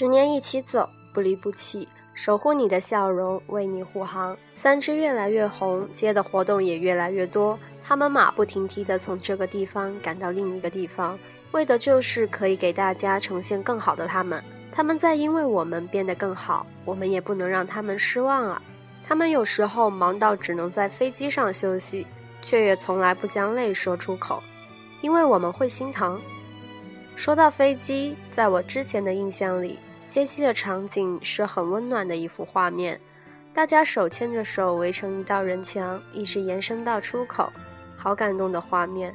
[0.00, 4.34] 十年一起走，不离不弃，守护你的笑容，为你护航。
[4.56, 7.58] 三只越来越红，接的活动也越来越多。
[7.84, 11.18] 他们马不停蹄地从这个地方赶到另一个地方，
[11.52, 14.42] 为的就是可以给大家呈现更好的他们。
[14.72, 18.62] 他们在因为我们变得更好，我们也不能让他们失望啊。
[19.06, 22.06] 他们有时候忙到只能在飞机上休息，
[22.40, 24.42] 却也从来不将泪说出口，
[25.02, 26.18] 因为我们会心疼。
[27.16, 29.78] 说到飞机，在我之前的印象里，
[30.10, 33.00] 接机的场景是很温暖的一幅画面，
[33.54, 37.50] 大家手牵着手围成一道人墙，一直延伸到出口，
[37.96, 39.14] 好感动的画面。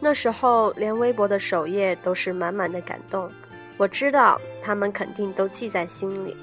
[0.00, 3.30] 那时候连微博的首页都是满满的感动，
[3.76, 6.34] 我知道他们肯定都记在心里，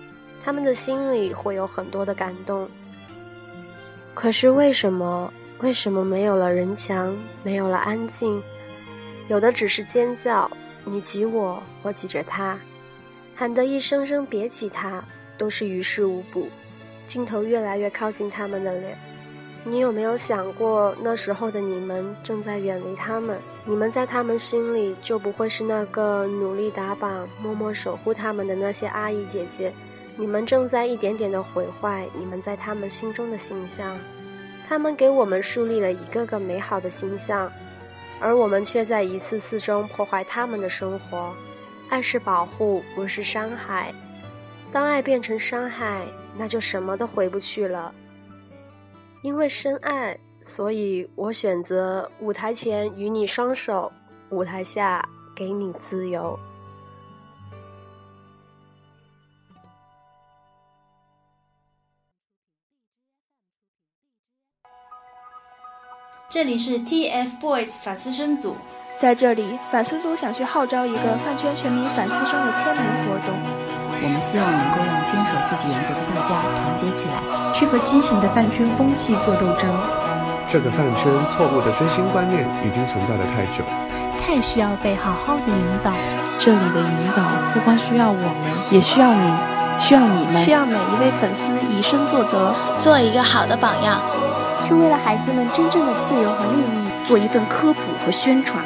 [0.44, 2.70] 他们的心里会有很多的感动。
[4.14, 5.34] 可是为什么？
[5.60, 8.44] 为什么没有了人墙，没有了安静，
[9.30, 10.52] 有的只是尖叫？
[10.84, 12.60] 你挤我，我挤着他，
[13.36, 15.04] 喊得一声声别挤他，
[15.38, 16.48] 都是于事无补。
[17.06, 18.98] 镜头越来越靠近他们的脸，
[19.66, 23.38] 你有没有想过，那时候的你们正在远离他们？
[23.66, 29.74] 你们在他们心里就不会是那个努力打榜、默默守护他们的那些阿姨姐姐？
[30.16, 33.98] 你们正在一点点的毁坏你们在他们心中的形象。
[34.66, 37.52] 他们给我们树立了一个个美好的形象。
[38.22, 41.34] 而我们却在一次次中破坏他们的生活。
[41.90, 43.94] 爱是保护，不是伤害。
[44.72, 46.06] 当爱变成伤害，
[46.38, 47.94] 那就什么都回不去了。
[49.22, 53.92] 因为深爱，所以我选择舞台前与你双手，
[54.30, 56.38] 舞台下给你自由。
[66.28, 68.58] 这里是 TFBOYS 反思生组，
[68.98, 73.36] 在这里，反思组想去号召一个饭圈全民反思生的签名活动。
[74.02, 77.20] 我们希望能够让坚守自己原则的大家团结起来，
[77.54, 79.68] 去和畸形的饭圈风气做斗争。
[80.48, 83.66] 这个饭圈错误的追星观念已经存在了太久，
[84.18, 85.92] 太需要被好好的引导。
[86.40, 87.24] 这里的引导
[87.54, 89.28] 不光需要我们，也需要你，
[89.80, 94.00] 需要你们，需要每一位粉丝以身作则，做一个好的榜样。
[94.64, 98.64] 是为了孩子们真正的自由和利益做一份科普和宣传。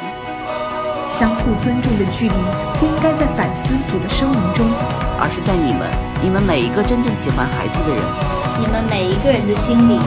[1.10, 2.34] 相互尊重的距离
[2.78, 4.64] 不应该在反思组的声明中，
[5.18, 5.90] 而是在你们，
[6.22, 8.00] 你们每一个真正喜欢孩子的人，
[8.60, 10.00] 你们每一个人的心里。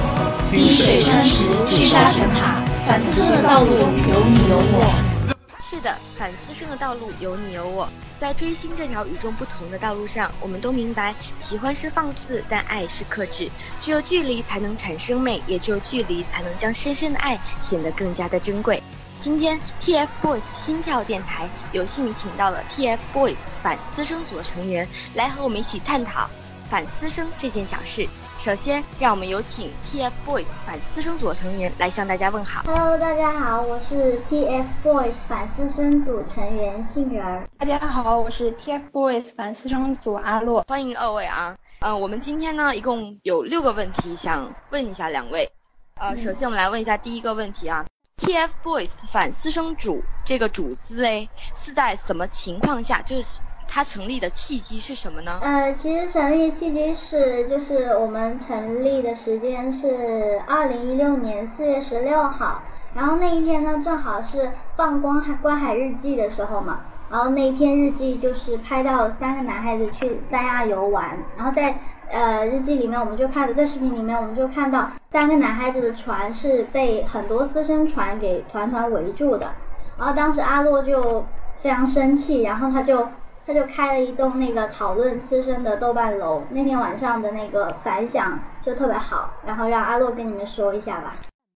[0.49, 2.63] 滴水穿石，聚沙成塔。
[2.87, 5.35] 反思生的道路有你有我。
[5.61, 7.89] 是的，反思生的道路有你有我。
[8.17, 13.49] 在追星这条与众不同的道路上，我们都明白，喜欢是放肆，但爱是克制。
[13.81, 18.81] 只有距离才能产生美，也只有距离才能将深深的爱显得更加的珍贵。
[19.23, 26.29] 今天，TFBOYS 心跳电台有幸请到了 TFBOYS 反思生组的成员，来和我们一起探讨
[26.69, 28.06] 反思生这件小事。
[28.38, 32.63] 首先，让我们有请 TFBOYS 反思生组成员来向大家问好。
[32.66, 37.47] Hello，大家好，我是 TFBOYS 反思生组成员杏仁。
[37.57, 40.66] 大家好，我是 TFBOYS 反思生组阿洛。
[40.67, 41.56] 欢迎二位啊！
[41.79, 45.50] 嗯，我们今天呢，一共有六个问题想问一下两位。
[45.95, 47.85] 呃，首先我们来问一下第一个问题啊
[48.23, 53.39] ，TFBOYS 反私生主这个组织诶是在什么情况下就是？
[53.66, 55.39] 它成立的契机是什么呢？
[55.41, 62.62] 呃，其实成立契机是，就是我们成立的时间是二零一六年四月十六号，
[62.94, 71.80] 然后那一天呢，正好是放光海观海日记的时候嘛，然后那一篇日记就是拍到三个男孩子去三亚游玩，然后在
[72.13, 79.54] 呃日记里面我们就看到，在视频里面我们就看到三个男孩子的船是被很多私生船给团团围住的，
[79.98, 81.25] 然后当时阿洛就
[81.62, 83.07] 非常生气，然后他就。
[83.45, 91.18] 他就开了一栋那个讨论私生的豆瓣楼，那天晚上的那个反响就特别好，然后让阿洛跟你们说一下吧。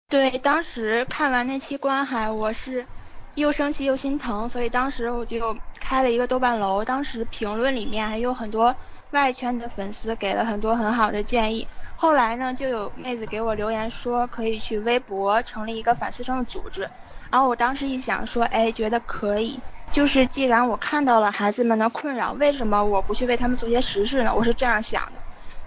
[0.08, 2.86] 对，当时看完那期观海，我是
[3.34, 6.82] 又生气又心疼，所以当时我就开了一个豆瓣楼。
[6.82, 8.74] 当时评论里面还有很多
[9.14, 16.88] 外圈的粉丝给了很多很好的建议，后来呢，就有妹子给我留言说可以去微博成立一个反思生的组织，
[17.30, 19.60] 然后我当时一想说，哎，觉得可以，
[19.92, 24.34] 就是既然我看到了孩子们的困扰，为什么我不去为他们做些实事呢？
[24.34, 25.12] 我是这样想的，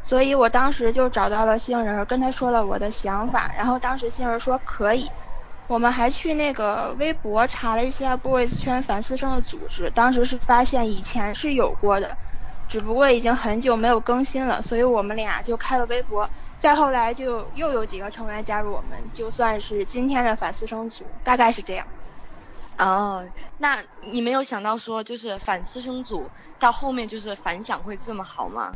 [0.03, 5.09] 所以我当时就找到了杏仁，跟他说了我的想法，然后当时杏仁说可以，
[5.67, 12.17] 我们还去那个微博查了一下 boys 圈反思生的组织，当时是发现以前是有过的。
[12.67, 16.29] 只不过已经很久没有更新了，所以我们俩就开了微博。
[16.59, 21.85] 再后来就又有几个成员加入我们，就算是今天的反思生组，大概是这样。
[22.77, 23.25] 哦，
[23.57, 26.29] 那你没有想到说就是反思生组
[26.59, 28.73] 到后面就是反响会这么好吗？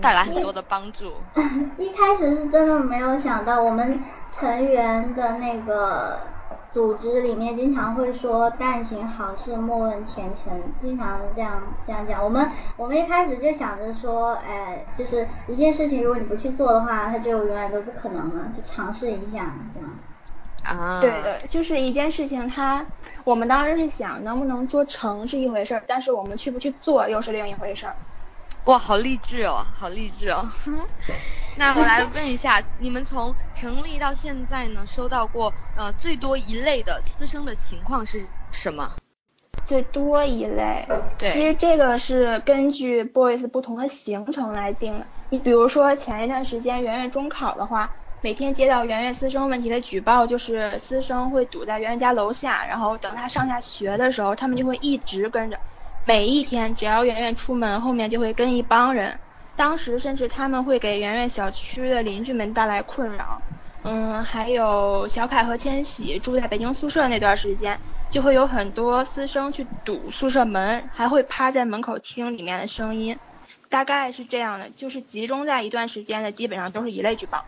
[0.00, 1.12] 带来很多的帮助。
[1.78, 3.98] 一开始是真的没有想到，我们
[4.32, 6.20] 成员的那个。
[6.72, 12.22] 组织里面经常会说“但行好事，莫问前程”，经常这样这样讲。
[12.22, 19.90] 我们我们一开始就想着说，哎，就是一件事情，如果你不去做的话，它就永远都不可能了，就尝试一下，这样。
[20.62, 21.00] 啊。
[21.00, 22.86] 对对，就是一件事情，它
[23.24, 27.94] 我们当时是想能不能做成是一回事儿，但是我们去不去做又是另一回事儿。
[28.64, 30.48] 哇，好励志哦，好励志哦。
[31.56, 38.92] 那我来问一下，你们从成立到现在呢，收到过呃最多一类的私生的情况是什么？
[39.64, 40.86] 最多一类，
[41.18, 45.06] 其实这个是根据 boys 不同的行程来定的。
[45.28, 55.60] 你比如说前一段时间圆圆中考的话，每天接到圆圆私生问题的举报，就是私生会堵在圆圆家楼下，然后等他上下学的时候，他们就会一直跟着，
[56.04, 59.20] 每一天只要圆圆出门，后面就会跟一帮人。
[59.54, 63.42] 当时甚至他们会给圆圆小区的邻居们带来困扰，
[63.82, 67.78] 嗯，还有小凯和千玺住在北京宿舍那段时间，
[68.10, 73.18] 就会有很多私生去堵宿舍门，还会趴在门口听里面的声音，
[73.68, 77.44] 大概是这样的，就是集中在一段时间的，基本上都是一类举报，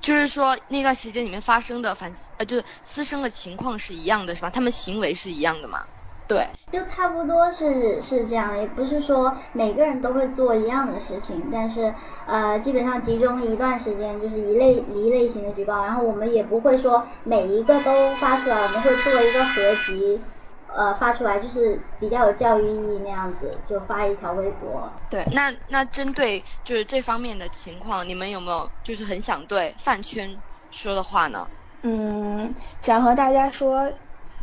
[0.00, 4.50] 就是说那段时间里面发生的反呃就是私生的情况是一样的，是吧？
[4.50, 5.86] 他们行为是一样的吗？
[6.30, 11.92] 对，就差不多是是这样，也不是说每个人都会做一样的事情，但是
[12.24, 20.20] 呃，基本上集中一段时间就是一类一类型的举报，然后我们也不会说每一个都发出来，我们会做一个合集，
[20.72, 24.88] 呃，发出来就是比较有教育意义那样子，就发一条微博。
[25.10, 30.40] 对，那那针对就是这方面的情况，你们有没有就是很想对饭圈
[30.70, 31.48] 说的话呢？
[31.82, 33.90] 嗯，想和大家说。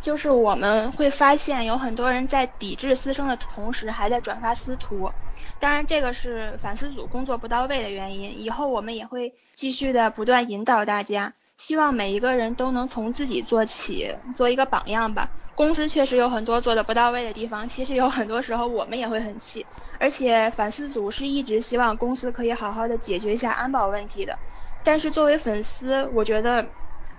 [0.01, 5.11] 就是我们会发现有很多人在抵制私生的同时，还在转发私图。
[5.59, 8.41] 当然，这个是反思组工作不到位的原因。
[8.41, 15.31] 以后我们也会继续的不断引导大家，希望每一个人都能从自己做起，做一个榜样吧。
[15.55, 19.65] 公司确实有很多做的不到位的地方，其实有很多时候我们也会很气。
[19.99, 24.38] 而且反思组是一直希望公司可以好好的解决一下安保问题的。
[24.83, 26.69] 但是作为粉丝，我觉得。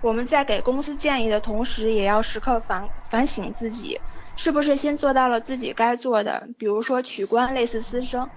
[0.01, 3.99] 我们在给公司建议的同时，也要时刻反反省自己，
[4.35, 6.47] 是不是先做到了自己该做的？
[6.57, 8.29] 比如说取关类似私生，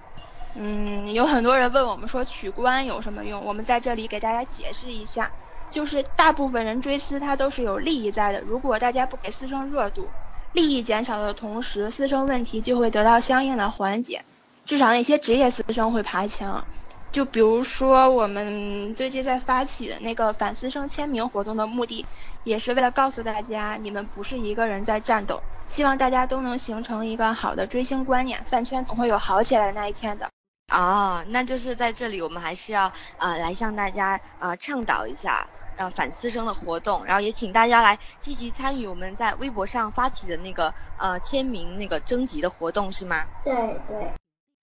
[0.55, 3.45] 嗯，有很多人问我们说取关有什么用？
[3.45, 5.31] 我们在这里给大家解释一下，
[5.71, 10.11] 就是大部分人追私他都是有利益在的，如果大家不给私生热度，
[10.51, 14.25] 利益减少的同时，私生问题就会得到相应的缓解，
[14.65, 16.67] 至少那些职业私生会爬墙。
[17.13, 22.07] 就比如说，我们最近在发起的那个反思生签名活动的目的，
[22.43, 30.27] 也是为了告诉大家，你们不是一个人在战斗，希望大家都能形成一个好的追星观念，饭圈总会有好起来的那一天的。
[30.73, 43.23] 哦，那就是在这里，我们还是要呃来向大家呃倡导一下呃反思生的活动，然后也请大家来积极参与我们在微博上发起的那个呃签名那个征集的活动，是吗？
[43.45, 43.53] 对
[43.87, 44.11] 对。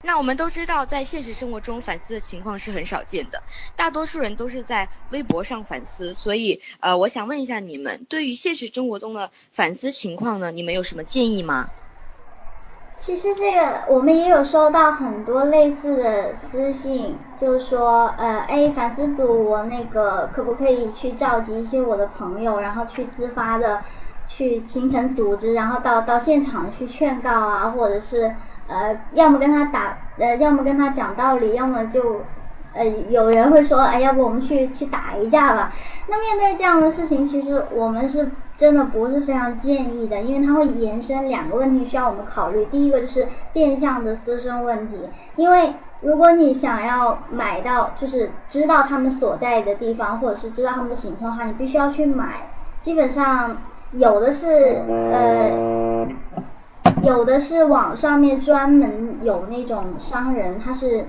[0.03, 3.43] 那我们都知道，在现实生活中反思的情况是很少见的，
[3.77, 6.15] 大多数人都是在微博上反思。
[6.15, 11.69] 所以，呃，我想问一下你们，对于现实生活中的反思情况呢，你们有什么建议吗？
[12.99, 23.85] 其实这个我们也有收到很多类似的私信，就是说，呃，哎，反思组我那个可不可以去召集一些我的朋友，然后去自发的
[24.27, 28.35] 去形成组织，然后到到现场去劝告啊，或者是。
[28.71, 32.21] 呃，要么跟他打，呃，要么跟他讲道理，要么就，
[32.73, 35.73] 呃，有人会说，哎，要不我们去去打一架吧？
[36.07, 42.65] 那面对这样的事情，其实我们是真的不是非常建议的，因为它会延伸两个问题需要我们考虑。
[42.67, 44.95] 第一个就是变相的私生问题，
[45.35, 45.73] 因为
[46.03, 52.49] 如果你想要买到，就是知道他们所在的地方，或者是知道他们的行程的话，你必须要去买。
[52.83, 53.57] 基本上
[53.91, 54.81] 有的是，
[55.13, 56.07] 呃。
[57.03, 61.07] 有的是网上面专门有那种商人，他是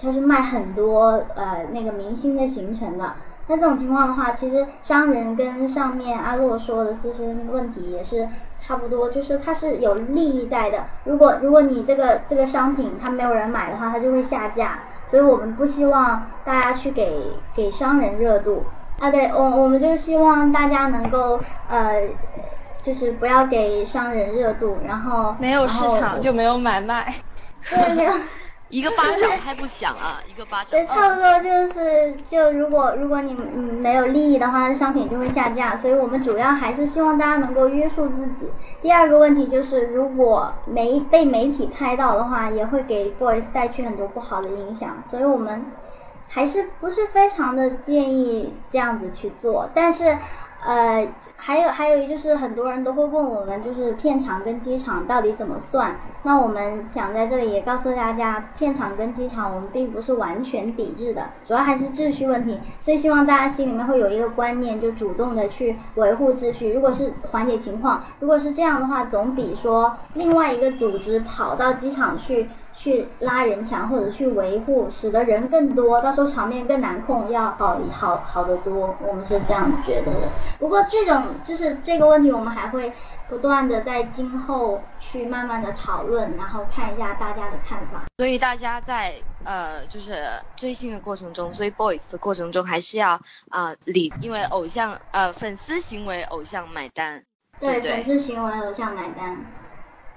[0.00, 3.14] 他是卖很多呃那个明星的行程的。
[3.46, 8.28] 那这种情况的话，其实商人跟上面阿洛说的私生问题也是
[8.60, 10.84] 差不多，就是他是有利益在的。
[11.04, 14.78] 如果如果你这个这个商品他没有人买的话，他就会下架。
[15.06, 17.22] 所以我们不希望大家去给
[17.54, 18.64] 给商人热度
[18.98, 21.38] 啊，对我我们就希望大家能够
[21.68, 22.08] 呃，
[22.84, 27.14] 就是不要给商人热度，然后没有市场就没有买卖，
[27.70, 28.12] 对，没有。
[28.70, 30.70] 一个巴掌拍不响啊，一个巴掌。
[30.70, 35.76] 对，差不多就是，就如果如果你没有利益的话，商品就会下架。
[35.76, 38.48] 所以我们主要还是希望大家能够约束自己。
[38.82, 45.04] 第二个问题就是，如果媒被媒体拍到的话，也会给 boys 带去很多不好的影响。
[45.08, 45.66] 所以我们
[46.26, 50.16] 还是不是非常的建议这样子去做，但是。
[50.64, 51.06] 呃，
[51.36, 55.94] 还有还有就是很多人都会问我们，就是片场跟机场到底怎么算？
[56.22, 62.58] 那我们想在这里也告诉大家，片场跟机场我们并不是完全抵制的，主要还是秩序问题。
[62.80, 66.72] 所以希望大家心里面会有一个观念，就主动的去维护秩序。
[66.72, 72.48] 如果是缓解情况，如果是这样的话，总比说另外一个组织跑到机场去。
[72.84, 78.94] 去拉人墙或者去维护，使得人更多，到时候场面更难控，要好好好得多。
[79.00, 80.28] 我们是这样觉得的。
[80.58, 82.92] 不过这种就是这个问题，我们还会
[83.26, 88.02] 不断的在今后去慢慢的讨论，然后看一下大家的看法。
[88.18, 89.14] 所以大家在
[89.44, 90.14] 呃就是
[90.54, 97.24] 追星的过程中，追 boys 的过程中，还是要啊理，因为偶像呃粉丝行为偶像买单，
[97.58, 98.02] 对对？
[98.02, 99.46] 粉丝行为偶像买单。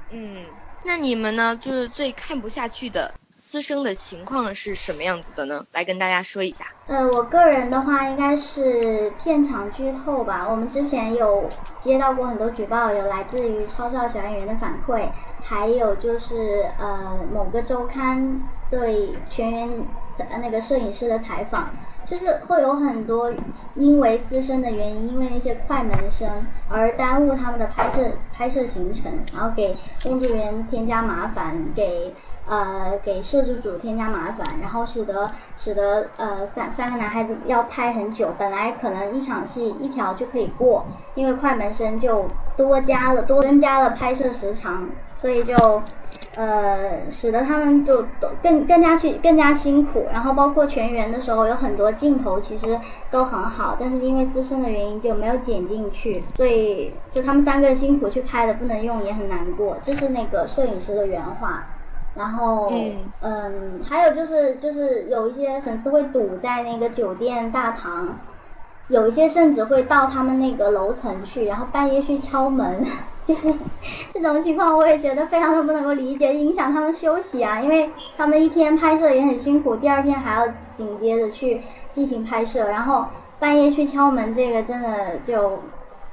[0.09, 0.43] 嗯。
[0.83, 1.57] 那你们呢？
[1.57, 5.65] 就是最看不下去的私生的情况是什么样子的呢？
[5.71, 6.65] 来跟大家说一下。
[6.87, 10.47] 呃，我个人的话应该是片场剧透吧。
[10.49, 11.49] 我们之前有
[11.83, 15.09] 接到过很多举报，有来自于超少小演员的反馈，
[15.43, 18.41] 还有就是呃某个周刊
[18.71, 19.69] 对全员
[20.41, 21.69] 那个摄影师的采访。
[22.09, 23.29] 就是会有很多
[23.75, 26.29] 因为私生的原因，因为那些快门声
[26.69, 32.13] 而耽误他们的拍摄拍摄行程，然后给工作人员添加麻烦，给
[32.47, 44.87] 呃给摄制组添加麻烦，然后使得使得呃三三个男孩子要拍很久，本来可能一场戏一条就可以过，因为快门声就多加了多增加了拍摄时长，
[45.19, 45.53] 所以就。
[46.37, 52.79] 呃，使得他们就都更更加去更加辛苦，然后包括全员的时候有很多镜头其实
[53.09, 61.65] 都很好，但是因为自身的原因就没有剪进去，所以就他们三个辛苦去拍的不能用也很难过，这是那个摄影师的原话。
[62.13, 62.71] 然后
[63.21, 68.19] 嗯，还有就是就是有一些粉丝会堵在那个酒店大堂，
[68.89, 72.85] 有一些甚至会到他们那个楼层去，然后半夜去敲门。
[73.27, 73.53] 就是
[74.13, 83.05] 这种情况，我也觉得非常的不能够理解，影响他们休息啊，因为他们一天拍摄也很辛苦，第二天还要紧接着去进行拍摄，然后
[83.37, 85.59] 半夜去敲门，这个真的就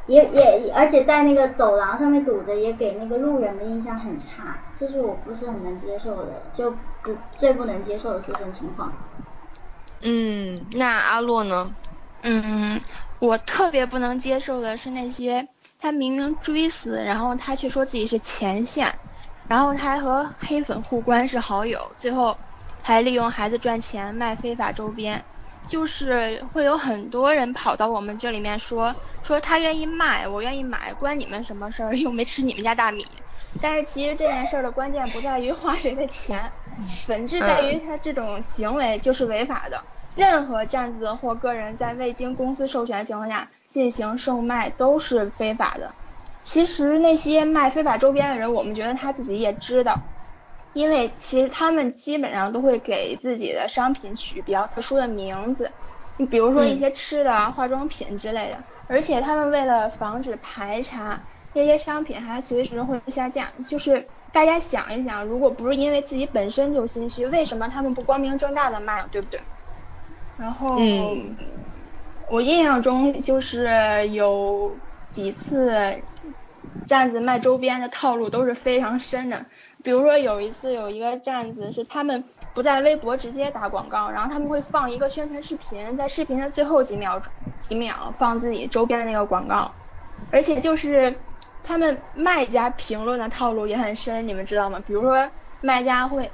[0.06, 8.92] 也 也，而且在那个走廊上面堵着，也给那个路人的印象很差，这是我不是很能接受的，就不最不能接受的私生情况。
[10.02, 11.72] 嗯，那阿洛呢？
[12.22, 12.80] 嗯，
[13.20, 15.46] 我特别不能接受的是那些。
[15.84, 18.98] 他明明追死，然后他却说自己是前线，
[19.50, 22.38] 然后他还和黑粉互关是好友，最后
[22.80, 25.26] 还利用孩子赚钱卖非法周边，
[25.68, 31.94] 就是会有很多人跑到我们这里面说说他愿意卖，我愿意买，关你们什么事儿？
[31.98, 33.06] 又没吃你们家大米。
[33.60, 36.50] 但是其实这件事儿的关键不在于花谁的钱，
[37.06, 39.82] 本质在于他这种行为就是违法的。
[40.16, 43.50] 任何站子或个人在未经公司授权的情况下。
[43.74, 45.96] 进行售卖都是非法的。
[46.44, 49.98] 其实那些卖非法周边的人，我们觉得他自己也知道，
[50.72, 55.72] 因为其实他们基本上都会给自己的商品取比较特殊的名字，
[56.16, 58.62] 你比如说一些吃的、化妆品之类的。
[58.86, 63.50] 而且他们为了防止排查，这些商品还随时会下架。
[63.66, 69.40] 就是大家想一想，如果不是因为自己本身就心虚，为什么他们不光明正大的卖，对不对？
[70.36, 70.78] 然后。
[72.30, 74.76] 我印象中就是有
[75.10, 76.02] 几次
[76.86, 79.46] 站子卖周边的套路都是非常深的，
[79.82, 87.22] 比如说有一次有一个站子是他们不在微博直接打广告，然后他们会放一个宣传视频，在视频的最后几秒
[87.60, 89.72] 几秒放自己周边的那个广告，
[90.30, 91.20] 而且就是
[91.62, 94.82] 他们卖家评论的套路也很深，你们知道吗？
[94.86, 96.30] 比如说卖家会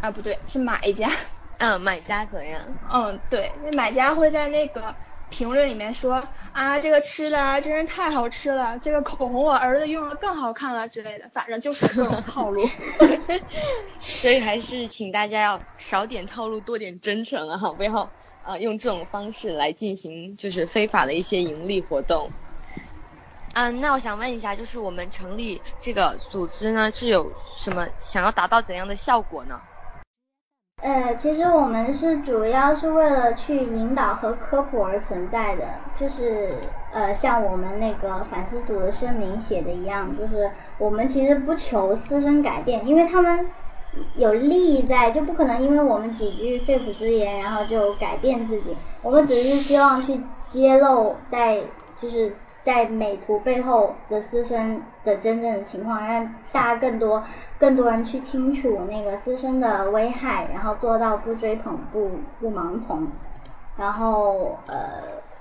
[0.00, 1.10] 啊不对是买家，
[1.58, 2.60] 嗯买家怎样？
[2.92, 4.94] 嗯对，那买家会在那个。
[5.32, 6.22] 评论里面说
[6.52, 12.68] 啊，这个吃的真是太好吃了，这个口红我儿子用了更好看了之类的，反正就是各种套路。
[14.06, 18.10] 所以还是请大家要少点套路，多点真诚啊，不要
[18.42, 22.30] 啊用这种方式来进行就是非法的一些盈利活动。
[23.54, 29.60] 嗯，那我想问一下，就是我们成立这个组织呢，是有什么想要达到怎样的效果呢？
[30.82, 35.62] 呃，其实我们是主要是为了去引导和科普而存在的，
[35.98, 36.48] 就是
[36.92, 43.46] 呃，像我们那个反思组的声明写的一样，就是我们其实不求私生改变，因为他们
[44.16, 48.76] 有利益在，就不可能因为我们几句肺腑之言，然后就改变自己。
[49.02, 51.60] 我们只是希望去揭露在
[51.96, 52.32] 就是。
[52.64, 57.22] 在美图背后的私生的真正的情况，让大家更多
[57.58, 63.08] 更多人去清楚那个私生的危害，然后做到不追捧不不盲从。
[63.76, 64.76] 然后呃，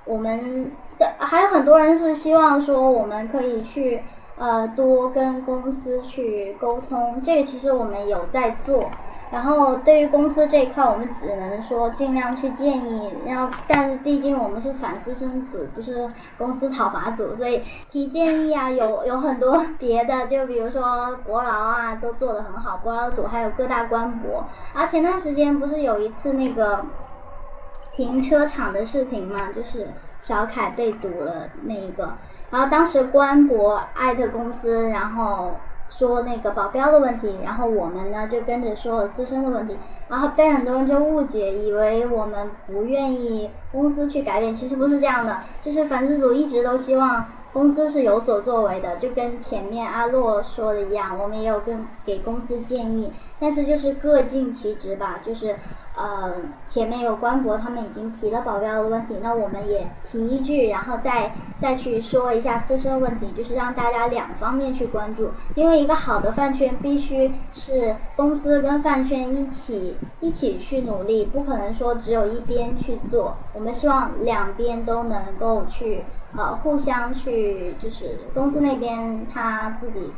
[0.06, 4.01] 我们的还有很多人是希望说我们可以去
[4.38, 8.90] 呃多跟公司去沟通，这个其实我们有在做。
[9.32, 16.06] 然后对于公司这一块，我们只能说尽量去建议，然后但是毕竟我们是反资生组，不是
[16.38, 24.44] 公司讨伐组，所以提建议啊，有有很多 别的，就比如说国劳啊，都做得很好，国劳组还有各大官博。
[24.74, 26.84] 啊，前段时间不是有一次那个
[27.94, 29.88] 停车场的视频嘛，就是
[30.22, 32.16] 小凯被堵了那一个，
[32.50, 35.56] 然后当时官博艾特公司，然后。
[36.01, 39.77] 说那个保镖的问题，然后我们呢就跟着说了私生的问题，
[40.08, 55.55] 然后被很多人就误解，以为我们不愿意公司去改变，其实不是这样的，就是反思组一直都希望公司是有所作为的，就跟前面阿洛说的一样，我们也有跟给公司建议，但是就是各尽其职吧，就是。
[55.96, 56.34] 呃，
[56.68, 76.04] 前面有官博，他们已经提了保镖的问题，那我们也提一句，然后再再去说一下自身问题，就是让大家两方面去关注，因为一个好的饭圈必须是公司跟饭圈一起一起去努力，不可能说只有一边去做，我们希望两边都能够去
[76.38, 80.14] 呃互相去，就是公司那边他自己。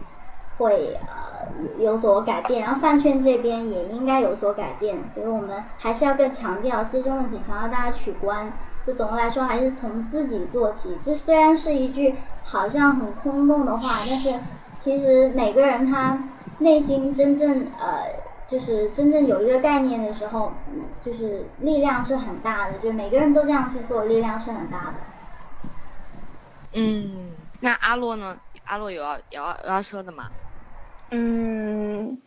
[0.56, 1.33] 会呃
[1.80, 8.52] 有所改变，然后饭圈这边也应该有所改变，所以我们还是要更强调私生问题，强调大家取关。
[8.86, 10.98] 就总的来说，还是从自己做起。
[11.06, 14.38] 这虽然是一句好像很空洞的话，但是
[14.84, 16.18] 其实每个人他
[16.60, 18.08] 内心真正呃
[18.50, 20.52] 就是真正有一个概念的时候，
[21.06, 22.78] 就是力量是很大的。
[22.80, 24.94] 就每个人都这样去做，力量是很大的。
[26.74, 28.38] 嗯，那阿洛呢？
[28.66, 30.30] 阿洛有要要要说的吗？
[31.16, 32.18] 嗯，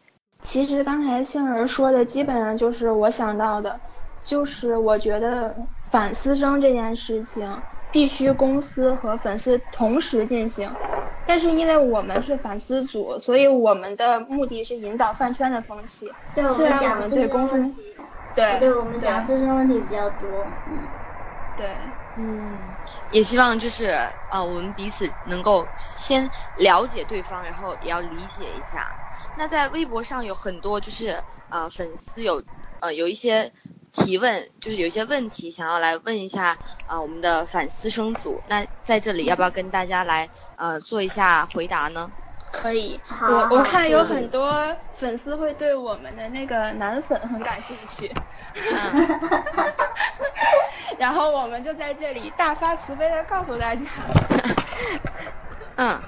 [0.40, 3.80] 其实刚才杏仁说的基本上就是我想到的，
[4.22, 10.76] 就是我觉得反私生这件事情必须公司和粉丝同时进行，
[11.24, 16.12] 但是因为我们是反思组，所以我们的目的是引导饭圈的风气。
[16.32, 17.74] 对，虽然我们对公司，
[18.36, 20.52] 对，对我们讲私生问题比较多。
[20.64, 20.88] 嗯，
[21.56, 22.76] 对，嗯。
[23.08, 23.86] 也希望就是
[24.28, 28.96] 呃，我们彼此能够先了解对方，然后也要理解一下。
[29.34, 32.42] 那在微博上有很多就是呃粉丝有
[32.80, 33.52] 呃有一些
[33.92, 38.42] 提问，就是有一些问题想要来问一下啊我们的反思生组。
[38.46, 42.12] 那在这里要不要跟大家来呃做一下回答呢？
[42.50, 48.10] 可以，我我看有很多粉丝会对我们的那个男粉很感兴趣。
[50.98, 53.84] 然后我们就在这里大发慈悲的告诉大家，
[55.76, 56.00] 嗯，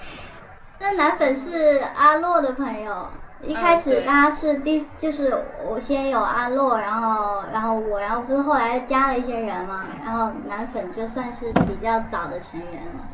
[0.78, 3.10] 那男粉是阿洛的朋友，
[3.42, 13.08] 一开始他是第就是我先有阿洛，然后然后我，然后不是后来加了一些人嘛，然后男粉就算是比较早的成员了。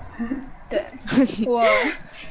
[0.69, 0.85] 对，
[1.47, 1.65] 我，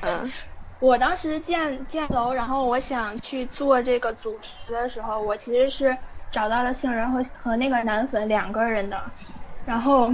[0.01, 0.31] 嗯，
[0.79, 5.97] 我当时建建楼，然后我想去做这个主持的时候，我其实是。
[6.33, 9.13] 找到了杏仁和和那个男粉两个人的，
[9.63, 10.11] 然后，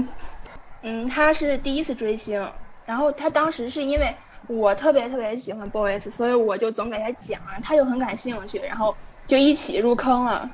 [0.82, 2.52] 嗯，他是第一次追星，
[2.86, 10.52] 然后他当时是因为我特别特别喜欢 boys，所以我就总给他讲，他就很感兴趣，然后就一起入坑了。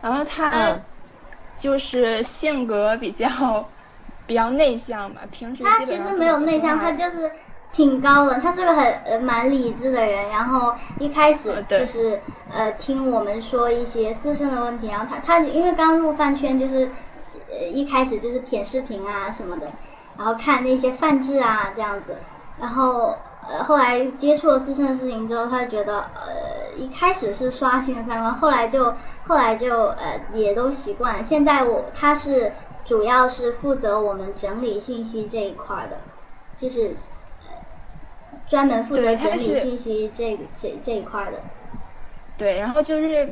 [0.00, 0.86] 然后他
[1.56, 3.74] 就是性格比较
[4.26, 7.30] 比较内向吧，平时他其实没有内向，他就是。
[7.72, 16.90] 挺高的，他是个很呃蛮理智的人，然后一开始就是呃听我们说一些私生的问题，然后他他因为刚入饭圈，就是
[17.50, 19.72] 呃一开始就是舔视频啊什么的，
[20.18, 22.18] 然后看那些饭制啊这样子，
[22.60, 23.16] 然后
[23.48, 28.94] 呃后来接触了私生的事情之后，他就觉得呃一开始是刷新了三观，后来就
[29.26, 32.52] 后来就呃也都习惯了，现在我他是
[32.84, 36.00] 主要是负责我们整理信息这一块的，
[36.58, 36.96] 就是
[38.52, 41.32] 专门负责整理信息这这这一块的。
[42.36, 43.28] 对，然后就是。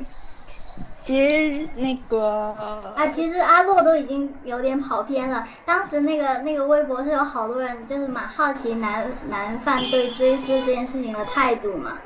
[0.97, 2.55] 其实那个
[2.95, 5.49] 啊，其实阿洛都已经有点跑偏了。
[5.65, 11.99] 当时那个那个微博是有好多人就是蛮好奇男男犯对追思这件事情的态度嘛，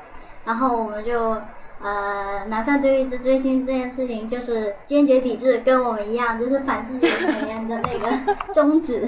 [0.45, 1.37] 然后我们就
[1.81, 9.07] 呃男犯对一直追星这件事情就是坚决抵制，跟我们一样，就是反思己成员的那个 宗旨。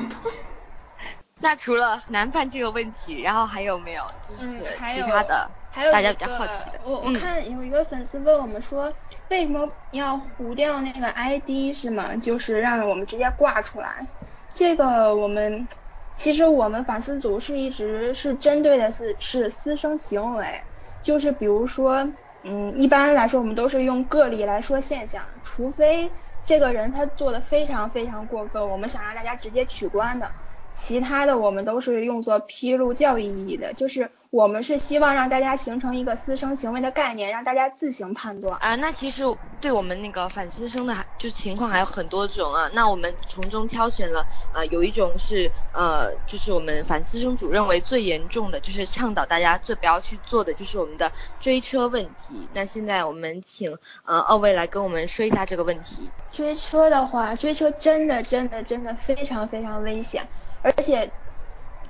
[1.40, 4.46] 那除了男犯这个问题，然后还有没有就是
[4.88, 5.52] 其他的？
[5.70, 8.96] 还有大家比较好奇的，我我看有一个粉丝问我们说，
[9.30, 12.16] 为什么要糊掉那个 ID 是吗？
[12.16, 14.08] 就是让我们直接挂出来。
[14.56, 15.68] 这个我们
[16.16, 20.64] 其实我们反思组是一直是针对的是是私生行为，
[21.04, 26.12] 就是比如说，嗯，一般来说我们都是用个例来说现象，除非
[26.48, 30.32] 这个人他做的非常非常过分，我们想让大家直接取关的。
[30.80, 38.76] 其他的我们都是用作披露教育意义的，就是我们是希望让大家形成一个私生行为的概念，让大家自行判断啊。
[38.76, 39.24] 那其实
[39.60, 42.70] 对我们那个反私生的就情况还有很多种啊。
[42.74, 52.48] 那我们从中挑选了啊，有一种是呃，就是我们反私生组认为最严重的，就是倡导大家最不要去做的，就是我们的追车问题。
[52.54, 56.10] 那现在我们请呃二位来跟我们说一下这个问题。
[56.32, 60.28] 追车的话，追车真的真的真的非常非常危险。
[60.62, 61.12] 而且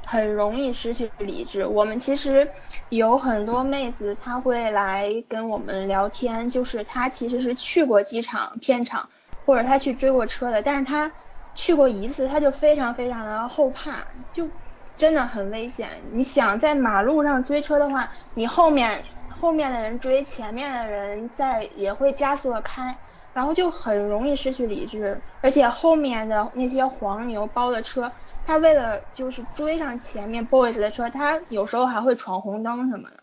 [0.05, 1.65] 很容易失去理智。
[1.65, 2.49] 我们其实
[2.89, 9.09] 有很多妹子，她会来跟我们聊天，就是她其实是去过机场片场，
[9.45, 11.11] 或者她去追过车的，但是她
[11.55, 14.49] 去过一次，她就非常非常的后怕，就
[14.95, 15.89] 真的很危险。
[16.11, 22.97] 你想在马路上追车的话，你后面后面的人追，前面的人在也会加速的开，
[23.33, 25.21] 然后就很容易失去理智。
[25.41, 28.13] 而且后面的那些黄牛包的车。
[28.47, 33.17] 他为了就是追上前面 boys 的车，他有时候还会闯红灯什么的。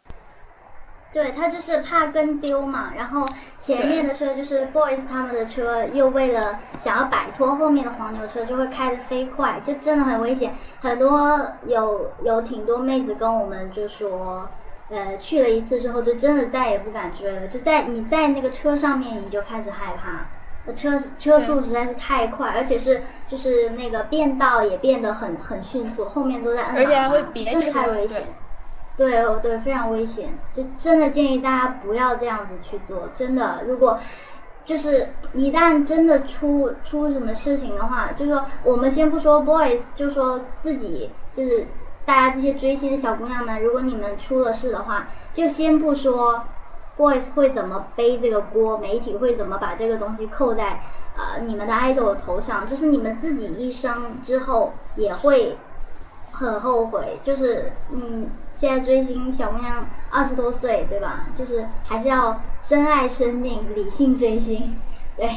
[1.11, 3.27] 对他就是怕跟丢嘛，然后
[3.59, 10.55] 前面的车就是 boys 他们的车，又为了想要摆脱后面的黄牛车，就会开得飞快，就真的很危险。
[10.81, 14.51] 很多有有挺多妹子跟我们就说，
[14.89, 20.34] 呃，去了一次之后就真的再也不敢追了，就在你在那个车上面你就开始害怕。
[20.73, 28.23] 车车速实在是太快，而且是就是那个变道也变得很很迅速，后面都在摁而且还会别真的太危险。
[28.97, 33.11] 对对，非常危险，就真的建议大家不要这样子去做。
[33.15, 33.99] 真的，如果
[34.65, 41.67] 就是一旦真的出出什么事情的话，就说我们先不说 boys，就说自己就是
[42.07, 46.45] 大家这些追星的小姑娘们，如果你们出了事的话，就先不说。
[46.97, 48.79] Boys 会怎么背这个锅？
[48.79, 50.81] 媒体会怎么把这个东西扣在
[51.17, 52.69] 呃你们的 idol 头上？
[52.69, 55.57] 就是你们自己一生之后也会
[56.31, 57.19] 很后悔。
[57.23, 61.27] 就是嗯，现在追星小姑娘二十多岁，对吧？
[61.37, 64.77] 就是还是要珍爱生命，理性追星。
[65.17, 65.31] 对。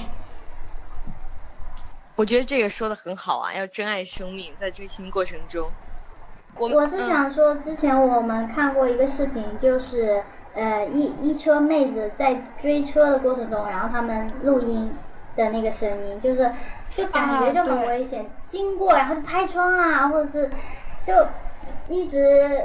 [2.16, 5.70] 我觉得这个说的很好啊，要珍爱生命，在追星过程中。
[6.56, 10.24] 我我是想说，之前我们看过一个视频，就是。
[10.58, 14.92] 呃，一一车妹子在追车的过程中，然后他们录音
[15.36, 16.50] 的那个声音，就是
[16.96, 20.50] 就感觉就很危险，经过然后就拍窗啊，或者是
[21.06, 21.14] 就
[21.88, 22.64] 一直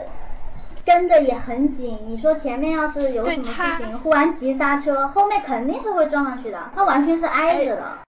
[0.87, 1.99] 跟着也很紧。
[2.07, 7.99] 你说前面要是有什么事情，忽然急刹车，后面肯定是会撞上去的，它完全是挨着的。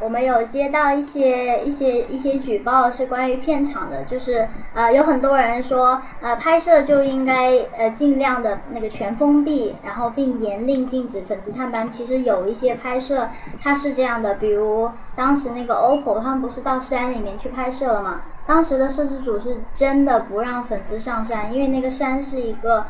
[0.00, 11.90] 我们有接到一些一些一些举报，是关于片场的，就是呃有很多人说呃拍摄就应该呃尽量的那个全封闭，然后并严令禁止粉丝探班。
[11.90, 13.28] 其实有一些拍摄
[13.60, 18.20] 它是这样的，比如当时那个 OPPO 他们不是到山里面去拍摄了吗？
[18.46, 22.86] 当时的摄制组是真的不让粉丝上山，因为那个山是一个。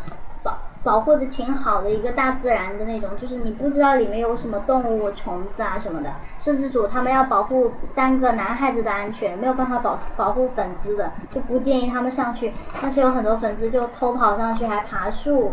[0.85, 6.11] 保护的挺好的一个大自然的那种，就是你不知道里面有什么动物、虫子啊什么的。
[6.41, 12.53] 摄制组他们要保护三个男孩子的安全，没有办法保保护粉丝的，就不建议他们上去。
[12.81, 15.53] 但是有很多粉丝就偷跑上去，还爬树，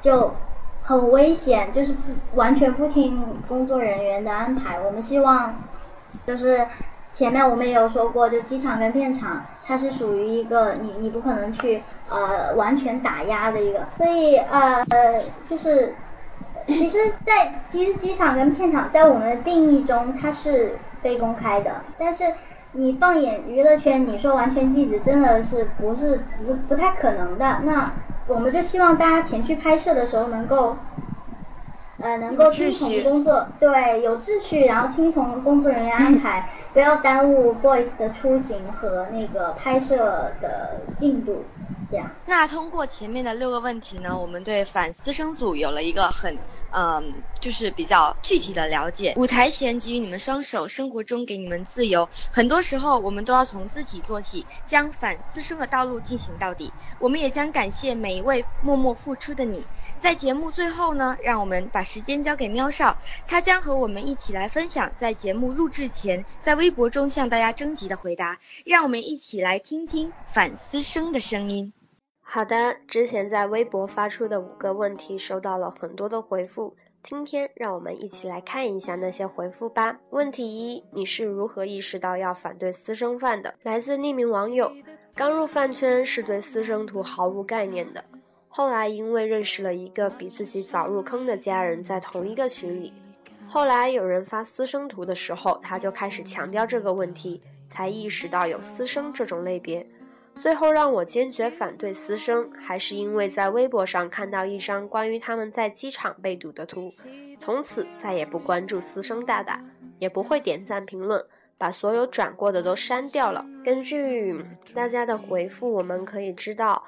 [0.00, 0.34] 就
[0.82, 1.94] 很危险，就是
[2.34, 4.80] 完全不听工作人员的安排。
[4.80, 5.54] 我们希望
[6.26, 6.66] 就是。
[7.14, 15.94] 前面我们也有说过，就机场跟片场，它是属于一个你你不可能去呃完全打压的一个，所以呃呃就是，
[16.66, 22.24] 其实，在其实机场跟片场在我们的定义中它是非公开的，但是
[22.72, 27.92] 你放眼娱乐圈，你说完全禁止真的是不是不不太可能的，那
[28.26, 30.76] 我们就希望大家前去拍摄的时候能够。
[32.04, 41.42] 呃，能够听从工作，对，有秩序，然后听从工作人员安排，不要耽误 boys 的出行和那个拍摄的进度。
[41.90, 42.10] 这样。
[42.26, 46.36] 那通过前面的六个问题呢，我们对反私生组有了一个很。
[46.76, 49.14] 嗯，就是比较具体的了解。
[49.16, 52.08] 舞台前给予你们双手，生活中给你们自由。
[52.32, 56.72] 很多时候，我们都要从自己做起，将反思生的道路进行到底。
[56.98, 59.64] 我们也将感谢每一位默默付出的你。
[60.00, 68.40] 在节目最后呢，让我们把时间交给喵少，他将和我们一起来分享在节目录制前在微博中向大家征集的回答。
[68.64, 71.72] 让我们一起来听听反思生的声音。
[72.34, 79.96] 好的，之前在微博发出的五个问题收到了很多的回复，今天让我们一起来看一下那些回复吧。
[80.10, 83.54] 问题一：你是如何意识到要反对私生饭的？
[83.62, 84.72] 来自匿名网友，
[85.14, 88.04] 刚入饭圈是对私生图毫无概念的，
[88.48, 92.92] 后来因为认识了一个比自己早入坑的家人，在同一个群里，
[93.46, 99.86] 后来有人发私生图的时候，他就开始强调这个问题，才意识到有私生这种类别。
[100.40, 106.90] 最后让我坚决反对私生，还是因为在微博上看到一张关于他们在机场被堵的图，
[107.38, 109.62] 从此再也不关注私生大大，
[109.98, 111.24] 也不会点赞评论，
[111.56, 113.46] 把所有转过的都删掉了。
[113.64, 114.44] 根据
[114.74, 116.84] 大家的回复，我们可以知道，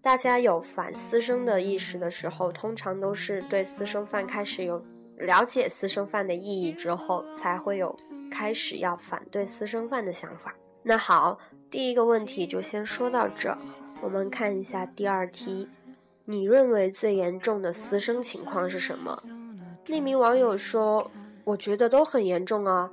[0.00, 4.84] 大家有反私生的意识的时候，通常都是对私生饭开始有
[5.18, 7.96] 了解私生饭的意义之后，才会有
[8.30, 10.54] 开始要反对私生饭的想法。
[10.82, 11.38] 那好。
[11.70, 13.56] 第一个问题就先说到这，
[14.00, 15.68] 我们看一下第二题，
[16.24, 19.22] 你认为最严重的私生情况是什么？
[19.86, 21.08] 那名网友说，
[21.44, 22.90] 我觉得都很严重啊，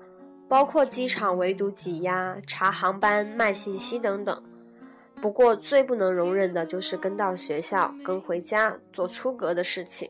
[0.48, 4.44] 包括机场围堵挤压、查航班、卖信息等等。
[5.20, 10.08] 不过最不能容忍的就是跟到学校、跟回家做出格的事情。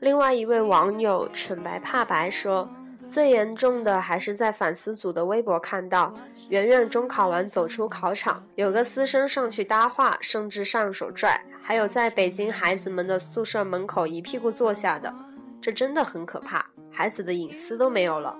[0.00, 2.68] 另外一位网友蠢白怕白说。
[3.08, 6.12] 最严重的还是在反思组的微博看到，
[6.50, 15.12] 圆圆中考完走出考场，有个私生上去搭话，甚至上手拽，还有在北京孩子们的宿舍门口一屁股坐下的，
[15.60, 18.36] 这真的很可怕，孩子的隐私都没有了。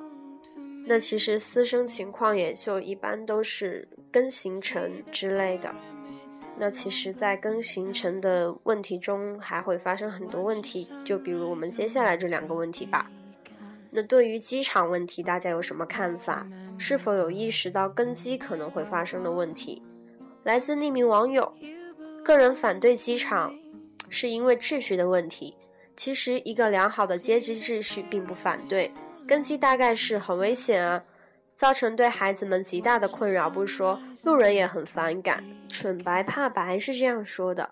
[0.87, 5.71] 那其实私生情况也就一般都是跟行程之类的，
[6.59, 13.11] 那其实，在跟行程的问题中还会发生很多问题，就比如我们接下来这两个问题吧。
[13.91, 16.47] 那对于机场问题，大家有什么看法？
[16.77, 19.83] 是否有意识到根基可能会发生的问题？
[20.45, 21.53] 来自匿名网友，
[22.23, 23.55] 个人反对机场，
[24.09, 25.57] 是因为秩序的问题。
[25.97, 28.91] 其实一个良好的阶级秩序并不反对，
[29.27, 31.03] 根基大概是很危险啊，
[31.57, 35.43] 造成对孩子们极大的困扰不说，路人也很反感。
[35.69, 37.69] 蠢白怕白是这样说的。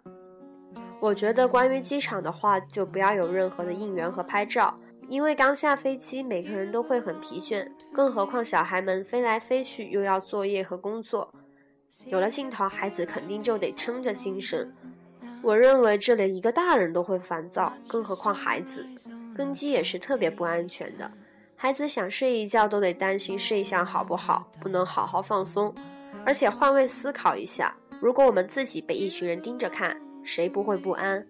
[1.01, 4.77] 我觉得关于机场的话，就不要有任何的应援和拍照。
[5.09, 11.33] 因为刚下飞机，每个人都会很疲倦，更何况小孩们飞来飞去，又要作业和工作，
[12.07, 14.75] 有了镜头，孩子肯定就得撑着精神。
[15.43, 18.85] 我认为这连一个大人都会烦躁，更何况孩子。
[19.35, 21.09] 跟机也是特别不安全的，
[21.55, 25.73] 孩子想睡一觉都得担心睡相好不好，不能好好放松。
[26.25, 31.25] 而且换位思考一下，如果我们自己被一群人盯着看，谁不会不安？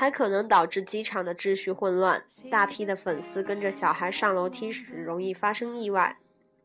[0.00, 6.16] 还可能导致机场的秩序混乱，大批的粉丝跟着小孩上楼梯时容易发生意外。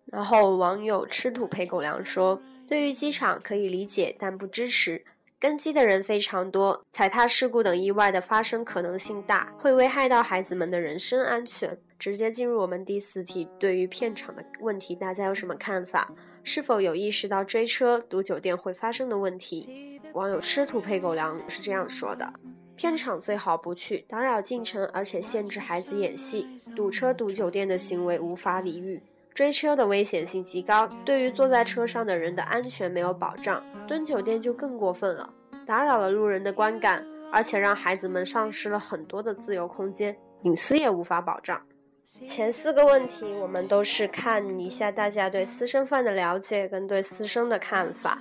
[0.06, 5.04] 然后网友吃土配狗粮说：“对于机场可以理解，但不支持。
[5.38, 16.10] 跟机的人非常多，踩踏事故等意外的发生可能性大，会危害到孩子们的人身安全。”直接进入我们第四题，对于片场的问题，大家有什么看法？
[16.42, 20.00] 是否有意识到追车堵酒店会发生的问题？
[20.14, 22.32] 网友吃土配狗粮是这样说的。
[22.76, 26.48] 片场最好不去，打扰进程，而且限制孩子演戏。
[26.76, 29.02] 堵车堵酒店的行为无法理喻，
[29.34, 33.64] 追车的危险性极高，对于坐在车上的人的安全没有保障。
[33.88, 35.34] 蹲酒店就更过分了，
[35.66, 41.62] 打扰了路人的观感，而且让孩子们丧失了很多的自由空间，隐私也无法保障。
[42.24, 48.20] 前四个问题，我们都是看一下大家对私生饭的了解跟对私生的看法。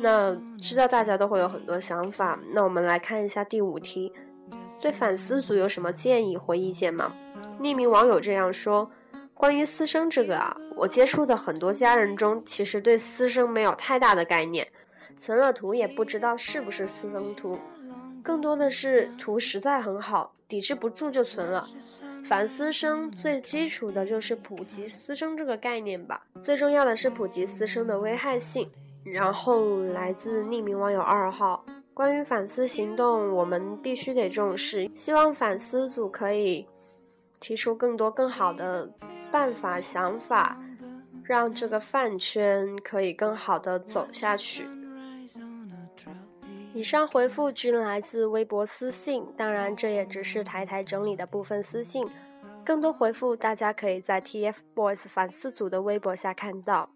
[0.00, 4.12] 那知道大家都会有很多想法，那我们来看一下第五题，
[4.80, 7.14] 对反思组有什么建议或意见吗？
[7.60, 8.90] 匿名网友这样说：
[9.34, 14.66] 关于私生这个啊，我接触的很多家人中，其实对私生没有太大的概念，
[15.16, 17.58] 存了图也不知道是不是私生图，
[18.22, 21.68] 更多的是图实在很好，抵制不住就存了。
[22.24, 28.68] 反私生最基础的就是普及私生这个概念吧，最重要的是普及私生的危害性。
[29.04, 34.90] 然后来自匿名网友二号，关于反思行动，我们必须得重视。
[34.94, 36.66] 希望反思组可以
[37.40, 38.88] 提出更多更好的
[39.30, 40.56] 办法、想法，
[41.24, 44.68] 让这个饭圈可以更好的走下去。
[46.72, 52.08] 以上回复均来自微博私信，当然这也只是台台整理的部分私信，
[52.64, 56.88] 更多回复大家可以在 TFBOYS 反思组的微博下看到。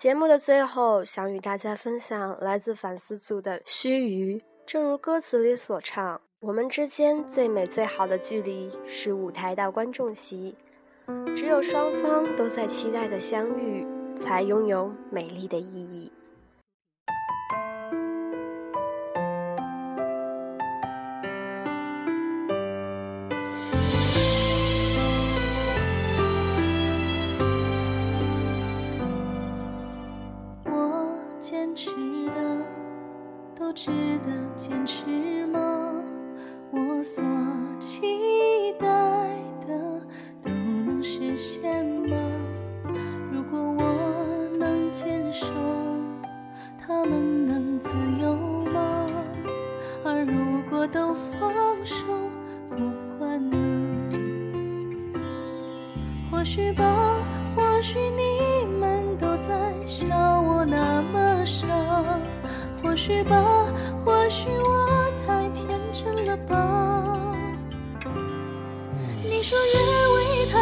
[0.00, 4.40] 节目的最后，想与大家分享来自反思组的须臾。
[4.64, 10.56] 正如歌词里所唱：“我们之间最美最好的距离是舞台到观众席，
[11.36, 13.86] 只有双方都在期待的相遇，
[14.18, 16.10] 才拥有美丽的意义。”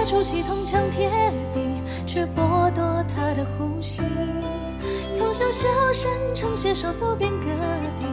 [0.09, 1.11] 出戏铜墙铁
[1.53, 1.61] 壁，
[2.07, 4.01] 却剥夺他的呼吸。
[5.19, 7.47] 从小小山城携手走遍各
[7.99, 8.07] 地，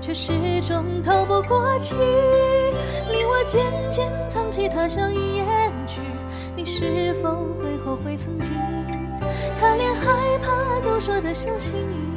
[0.00, 1.94] 却始终逃不过气。
[1.94, 5.46] 你我渐渐藏起他笑一言
[5.86, 6.00] 句，
[6.56, 7.28] 你是否
[7.60, 8.50] 会后悔曾经？
[9.60, 12.11] 他连害怕都说得小心翼翼，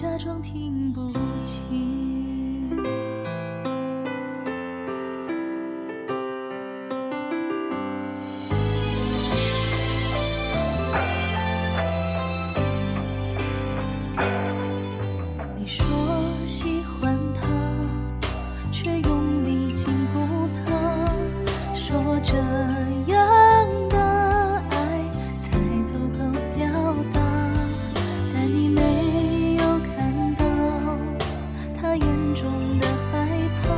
[0.00, 1.07] 假装听不
[32.80, 33.28] 的害
[33.62, 33.72] 怕，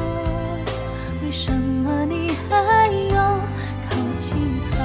[1.22, 3.40] 为什么你还要
[3.88, 4.76] 靠近他？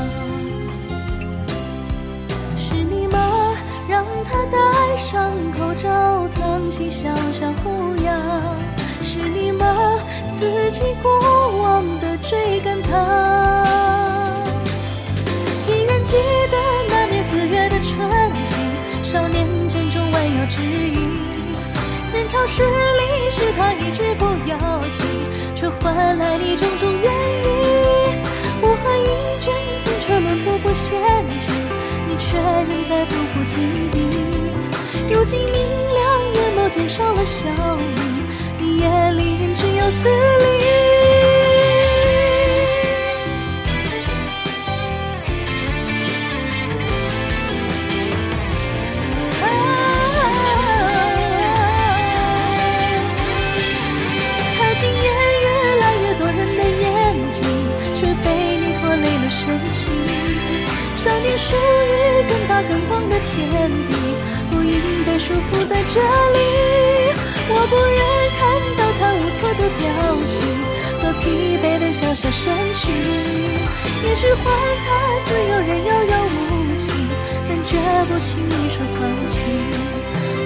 [2.57, 3.17] 是你吗？
[3.87, 8.11] 让他戴上口罩，藏起小小虎牙。
[9.01, 9.65] 是你吗？
[10.37, 11.11] 四季过
[11.61, 13.63] 往的追赶他。
[15.67, 16.17] 依然记
[16.51, 16.57] 得
[16.89, 18.09] 那年四月的春
[18.45, 18.55] 季，
[19.03, 21.24] 少年肩上弯腰之意。
[23.77, 24.57] 一句不要
[24.91, 25.05] 紧，
[25.55, 27.11] 却换来你种种原
[27.43, 27.49] 因。
[28.61, 30.99] 武汉一阵青春漫步不陷
[31.39, 31.53] 阱，
[32.07, 34.07] 你却仍在步步紧逼。
[35.13, 37.45] 如今明亮眼眸减少了笑
[37.79, 37.95] 意，
[38.59, 40.84] 你眼里仍只有死离。
[61.37, 63.91] 属于更大更广的天地，
[64.49, 64.73] 不应
[65.05, 66.37] 被束缚在这里。
[67.47, 67.99] 我不忍
[68.39, 68.41] 看
[68.77, 69.83] 到他无措的表
[70.29, 70.33] 情
[71.01, 71.23] 和疲
[71.61, 72.81] 惫的小小身躯。
[74.07, 74.43] 也许换
[74.85, 74.87] 他
[75.25, 76.33] 自由人遥遥无
[76.77, 76.83] 期，
[77.47, 79.33] 但绝不轻易说放弃。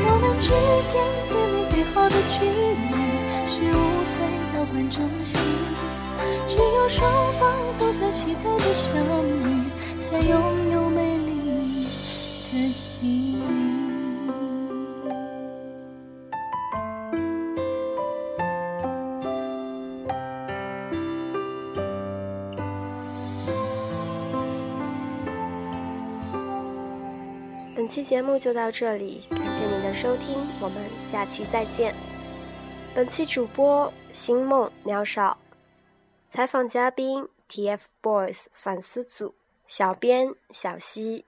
[0.06, 0.50] 我们之
[0.90, 0.92] 间
[1.30, 2.98] 最美最好的距离，
[3.48, 4.18] 是舞台
[4.54, 5.38] 到观众席，
[6.48, 7.00] 只有双
[7.40, 7.42] 方
[7.78, 7.89] 都
[8.30, 8.94] 期待的相
[9.40, 9.42] 遇，
[10.00, 11.88] 才拥有美丽
[12.52, 12.76] 的。
[27.76, 30.78] 本期节目就到这里，感谢您的收听，我们
[31.12, 31.96] 下期再见。
[32.94, 35.36] 本期主播星梦喵少，
[36.30, 39.34] 采访嘉宾 TFBOYS 反思组，
[39.68, 41.26] 小编小溪。